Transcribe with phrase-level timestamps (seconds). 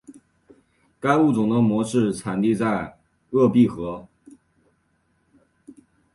[0.99, 2.97] 该物种的模式产地在
[3.29, 4.07] 鄂毕河。